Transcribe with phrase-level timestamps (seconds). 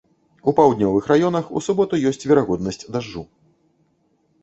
[0.51, 3.27] У паўднёвых раёнах у суботу ёсць верагоднасць дажджу.